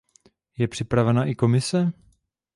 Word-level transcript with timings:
Je 0.57 0.67
připravena 0.67 1.25
i 1.25 1.35
Komise? 1.35 1.91